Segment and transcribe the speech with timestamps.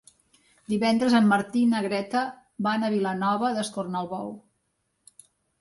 [0.71, 2.25] Divendres en Martí i na Greta
[2.69, 4.37] van a Vilanova d'Escornalbou.